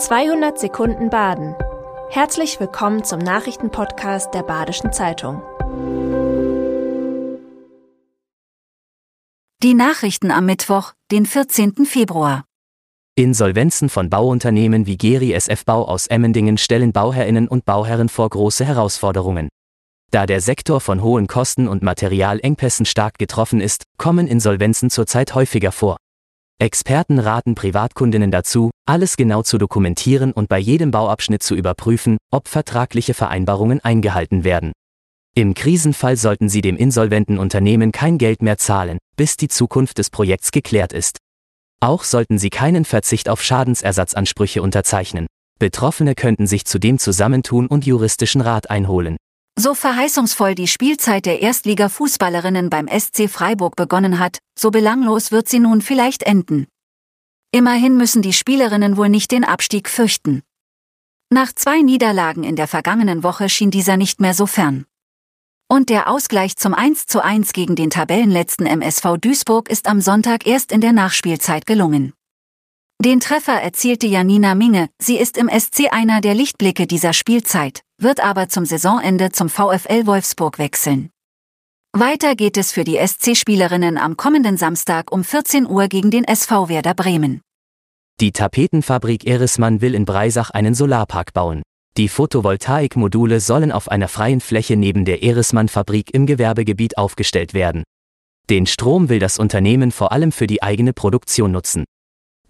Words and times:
200 0.00 0.58
Sekunden 0.58 1.10
Baden. 1.10 1.54
Herzlich 2.08 2.58
willkommen 2.58 3.04
zum 3.04 3.18
Nachrichtenpodcast 3.18 4.32
der 4.32 4.42
Badischen 4.42 4.94
Zeitung. 4.94 5.42
Die 9.62 9.74
Nachrichten 9.74 10.30
am 10.30 10.46
Mittwoch, 10.46 10.94
den 11.12 11.26
14. 11.26 11.84
Februar. 11.84 12.46
Insolvenzen 13.14 13.90
von 13.90 14.08
Bauunternehmen 14.08 14.86
wie 14.86 14.96
Geri 14.96 15.34
SF 15.34 15.66
Bau 15.66 15.84
aus 15.84 16.06
Emmendingen 16.06 16.56
stellen 16.56 16.92
Bauherrinnen 16.92 17.46
und 17.46 17.66
Bauherren 17.66 18.08
vor 18.08 18.30
große 18.30 18.64
Herausforderungen. 18.64 19.50
Da 20.10 20.24
der 20.24 20.40
Sektor 20.40 20.80
von 20.80 21.02
hohen 21.02 21.26
Kosten 21.26 21.68
und 21.68 21.82
Materialengpässen 21.82 22.86
stark 22.86 23.18
getroffen 23.18 23.60
ist, 23.60 23.84
kommen 23.98 24.26
Insolvenzen 24.26 24.88
zurzeit 24.88 25.34
häufiger 25.34 25.72
vor. 25.72 25.98
Experten 26.60 27.18
raten 27.18 27.54
Privatkundinnen 27.54 28.30
dazu, 28.30 28.70
alles 28.86 29.16
genau 29.16 29.42
zu 29.42 29.56
dokumentieren 29.56 30.30
und 30.30 30.50
bei 30.50 30.58
jedem 30.58 30.90
Bauabschnitt 30.90 31.42
zu 31.42 31.54
überprüfen, 31.54 32.18
ob 32.30 32.48
vertragliche 32.48 33.14
Vereinbarungen 33.14 33.80
eingehalten 33.80 34.44
werden. 34.44 34.72
Im 35.34 35.54
Krisenfall 35.54 36.18
sollten 36.18 36.50
Sie 36.50 36.60
dem 36.60 36.76
insolventen 36.76 37.38
Unternehmen 37.38 37.92
kein 37.92 38.18
Geld 38.18 38.42
mehr 38.42 38.58
zahlen, 38.58 38.98
bis 39.16 39.38
die 39.38 39.48
Zukunft 39.48 39.96
des 39.96 40.10
Projekts 40.10 40.52
geklärt 40.52 40.92
ist. 40.92 41.16
Auch 41.80 42.04
sollten 42.04 42.36
Sie 42.36 42.50
keinen 42.50 42.84
Verzicht 42.84 43.30
auf 43.30 43.42
Schadensersatzansprüche 43.42 44.60
unterzeichnen. 44.60 45.28
Betroffene 45.58 46.14
könnten 46.14 46.46
sich 46.46 46.66
zudem 46.66 46.98
zusammentun 46.98 47.68
und 47.68 47.86
juristischen 47.86 48.42
Rat 48.42 48.68
einholen. 48.68 49.16
So 49.62 49.74
verheißungsvoll 49.74 50.54
die 50.54 50.66
Spielzeit 50.66 51.26
der 51.26 51.42
Erstliga-Fußballerinnen 51.42 52.70
beim 52.70 52.88
SC 52.88 53.28
Freiburg 53.28 53.76
begonnen 53.76 54.18
hat, 54.18 54.38
so 54.58 54.70
belanglos 54.70 55.32
wird 55.32 55.50
sie 55.50 55.58
nun 55.58 55.82
vielleicht 55.82 56.22
enden. 56.22 56.66
Immerhin 57.52 57.98
müssen 57.98 58.22
die 58.22 58.32
Spielerinnen 58.32 58.96
wohl 58.96 59.10
nicht 59.10 59.30
den 59.32 59.44
Abstieg 59.44 59.90
fürchten. 59.90 60.40
Nach 61.28 61.52
zwei 61.52 61.82
Niederlagen 61.82 62.42
in 62.42 62.56
der 62.56 62.68
vergangenen 62.68 63.22
Woche 63.22 63.50
schien 63.50 63.70
dieser 63.70 63.98
nicht 63.98 64.18
mehr 64.18 64.32
so 64.32 64.46
fern. 64.46 64.86
Und 65.68 65.90
der 65.90 66.08
Ausgleich 66.08 66.56
zum 66.56 66.72
1 66.72 67.04
zu 67.04 67.22
1 67.22 67.52
gegen 67.52 67.76
den 67.76 67.90
Tabellenletzten 67.90 68.64
MSV 68.64 69.18
Duisburg 69.20 69.68
ist 69.68 69.88
am 69.88 70.00
Sonntag 70.00 70.46
erst 70.46 70.72
in 70.72 70.80
der 70.80 70.94
Nachspielzeit 70.94 71.66
gelungen. 71.66 72.14
Den 73.02 73.18
Treffer 73.18 73.54
erzielte 73.54 74.06
Janina 74.06 74.54
Minge, 74.54 74.90
sie 75.00 75.16
ist 75.16 75.38
im 75.38 75.48
SC 75.48 75.90
einer 75.90 76.20
der 76.20 76.34
Lichtblicke 76.34 76.86
dieser 76.86 77.14
Spielzeit, 77.14 77.80
wird 77.96 78.22
aber 78.22 78.50
zum 78.50 78.66
Saisonende 78.66 79.32
zum 79.32 79.48
VfL 79.48 80.04
Wolfsburg 80.04 80.58
wechseln. 80.58 81.08
Weiter 81.96 82.34
geht 82.34 82.58
es 82.58 82.72
für 82.72 82.84
die 82.84 82.98
SC-Spielerinnen 82.98 83.96
am 83.96 84.18
kommenden 84.18 84.58
Samstag 84.58 85.12
um 85.12 85.24
14 85.24 85.66
Uhr 85.66 85.88
gegen 85.88 86.10
den 86.10 86.24
SV 86.24 86.68
Werder 86.68 86.92
Bremen. 86.92 87.40
Die 88.20 88.32
Tapetenfabrik 88.32 89.26
Erismann 89.26 89.80
will 89.80 89.94
in 89.94 90.04
Breisach 90.04 90.50
einen 90.50 90.74
Solarpark 90.74 91.32
bauen. 91.32 91.62
Die 91.96 92.10
Photovoltaikmodule 92.10 93.40
sollen 93.40 93.72
auf 93.72 93.90
einer 93.90 94.08
freien 94.08 94.42
Fläche 94.42 94.76
neben 94.76 95.06
der 95.06 95.22
Erismann-Fabrik 95.22 96.12
im 96.12 96.26
Gewerbegebiet 96.26 96.98
aufgestellt 96.98 97.54
werden. 97.54 97.82
Den 98.50 98.66
Strom 98.66 99.08
will 99.08 99.20
das 99.20 99.38
Unternehmen 99.38 99.90
vor 99.90 100.12
allem 100.12 100.32
für 100.32 100.46
die 100.46 100.62
eigene 100.62 100.92
Produktion 100.92 101.50
nutzen. 101.50 101.84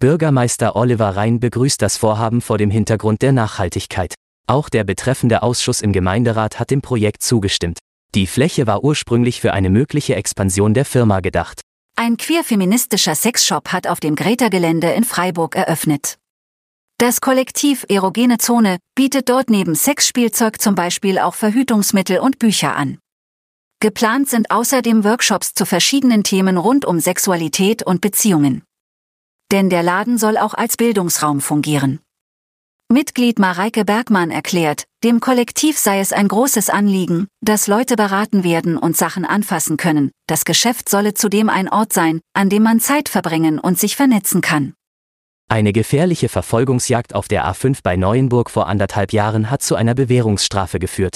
Bürgermeister 0.01 0.75
Oliver 0.75 1.15
Rhein 1.15 1.39
begrüßt 1.39 1.79
das 1.79 1.95
Vorhaben 1.95 2.41
vor 2.41 2.57
dem 2.57 2.71
Hintergrund 2.71 3.21
der 3.21 3.33
Nachhaltigkeit. 3.33 4.15
Auch 4.47 4.67
der 4.67 4.83
betreffende 4.83 5.43
Ausschuss 5.43 5.79
im 5.79 5.93
Gemeinderat 5.93 6.59
hat 6.59 6.71
dem 6.71 6.81
Projekt 6.81 7.21
zugestimmt. 7.21 7.77
Die 8.15 8.25
Fläche 8.25 8.65
war 8.65 8.83
ursprünglich 8.83 9.39
für 9.39 9.53
eine 9.53 9.69
mögliche 9.69 10.15
Expansion 10.15 10.73
der 10.73 10.85
Firma 10.85 11.19
gedacht. 11.19 11.61
Ein 11.95 12.17
queer-feministischer 12.17 13.13
Sexshop 13.13 13.71
hat 13.71 13.85
auf 13.85 13.99
dem 13.99 14.15
Greta-Gelände 14.15 14.89
in 14.89 15.03
Freiburg 15.03 15.55
eröffnet. 15.55 16.17
Das 16.97 17.21
Kollektiv 17.21 17.85
Erogene 17.87 18.39
Zone 18.39 18.79
bietet 18.95 19.29
dort 19.29 19.51
neben 19.51 19.75
Sexspielzeug 19.75 20.59
zum 20.59 20.73
Beispiel 20.73 21.19
auch 21.19 21.35
Verhütungsmittel 21.35 22.17
und 22.17 22.39
Bücher 22.39 22.75
an. 22.75 22.97
Geplant 23.79 24.29
sind 24.29 24.49
außerdem 24.49 25.03
Workshops 25.03 25.53
zu 25.53 25.67
verschiedenen 25.67 26.23
Themen 26.23 26.57
rund 26.57 26.85
um 26.85 26.99
Sexualität 26.99 27.83
und 27.83 28.01
Beziehungen 28.01 28.63
denn 29.51 29.69
der 29.69 29.83
Laden 29.83 30.17
soll 30.17 30.37
auch 30.37 30.53
als 30.53 30.77
Bildungsraum 30.77 31.41
fungieren. 31.41 31.99
Mitglied 32.91 33.39
Mareike 33.39 33.85
Bergmann 33.85 34.31
erklärt, 34.31 34.83
dem 35.03 35.21
Kollektiv 35.21 35.77
sei 35.77 36.01
es 36.01 36.11
ein 36.11 36.27
großes 36.27 36.69
Anliegen, 36.69 37.27
dass 37.41 37.67
Leute 37.67 37.95
beraten 37.95 38.43
werden 38.43 38.77
und 38.77 38.97
Sachen 38.97 39.23
anfassen 39.23 39.77
können, 39.77 40.11
das 40.27 40.43
Geschäft 40.43 40.89
solle 40.89 41.13
zudem 41.13 41.47
ein 41.47 41.69
Ort 41.69 41.93
sein, 41.93 42.19
an 42.33 42.49
dem 42.49 42.63
man 42.63 42.81
Zeit 42.81 43.07
verbringen 43.07 43.59
und 43.59 43.79
sich 43.79 43.95
vernetzen 43.95 44.41
kann. 44.41 44.73
Eine 45.47 45.71
gefährliche 45.71 46.27
Verfolgungsjagd 46.27 47.15
auf 47.15 47.27
der 47.27 47.45
A5 47.45 47.79
bei 47.81 47.95
Neuenburg 47.95 48.49
vor 48.49 48.67
anderthalb 48.67 49.13
Jahren 49.13 49.49
hat 49.49 49.61
zu 49.61 49.75
einer 49.75 49.95
Bewährungsstrafe 49.95 50.79
geführt. 50.79 51.15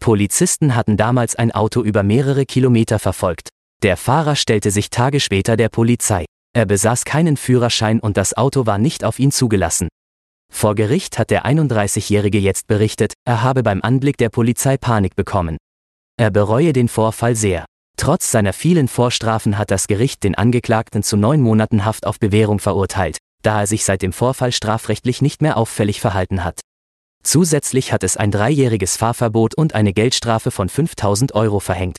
Polizisten 0.00 0.74
hatten 0.74 0.96
damals 0.96 1.36
ein 1.36 1.52
Auto 1.52 1.82
über 1.82 2.02
mehrere 2.02 2.46
Kilometer 2.46 2.98
verfolgt. 2.98 3.48
Der 3.82 3.96
Fahrer 3.96 4.36
stellte 4.36 4.70
sich 4.70 4.90
Tage 4.90 5.20
später 5.20 5.56
der 5.56 5.68
Polizei. 5.68 6.24
Er 6.54 6.66
besaß 6.66 7.04
keinen 7.04 7.36
Führerschein 7.36 8.00
und 8.00 8.16
das 8.16 8.36
Auto 8.36 8.66
war 8.66 8.78
nicht 8.78 9.04
auf 9.04 9.18
ihn 9.18 9.30
zugelassen. 9.32 9.88
Vor 10.52 10.74
Gericht 10.74 11.18
hat 11.18 11.30
der 11.30 11.44
31-Jährige 11.44 12.38
jetzt 12.38 12.66
berichtet, 12.66 13.12
er 13.24 13.42
habe 13.42 13.62
beim 13.62 13.82
Anblick 13.82 14.16
der 14.16 14.30
Polizei 14.30 14.76
Panik 14.76 15.14
bekommen. 15.14 15.58
Er 16.16 16.30
bereue 16.30 16.72
den 16.72 16.88
Vorfall 16.88 17.36
sehr. 17.36 17.64
Trotz 17.96 18.30
seiner 18.30 18.52
vielen 18.52 18.88
Vorstrafen 18.88 19.58
hat 19.58 19.70
das 19.70 19.86
Gericht 19.86 20.24
den 20.24 20.34
Angeklagten 20.34 21.02
zu 21.02 21.16
neun 21.16 21.40
Monaten 21.40 21.84
Haft 21.84 22.06
auf 22.06 22.18
Bewährung 22.18 22.60
verurteilt, 22.60 23.18
da 23.42 23.60
er 23.60 23.66
sich 23.66 23.84
seit 23.84 24.02
dem 24.02 24.12
Vorfall 24.12 24.52
strafrechtlich 24.52 25.20
nicht 25.20 25.42
mehr 25.42 25.56
auffällig 25.56 26.00
verhalten 26.00 26.44
hat. 26.44 26.60
Zusätzlich 27.22 27.92
hat 27.92 28.04
es 28.04 28.16
ein 28.16 28.30
dreijähriges 28.30 28.96
Fahrverbot 28.96 29.54
und 29.54 29.74
eine 29.74 29.92
Geldstrafe 29.92 30.50
von 30.50 30.68
5000 30.68 31.34
Euro 31.34 31.60
verhängt. 31.60 31.98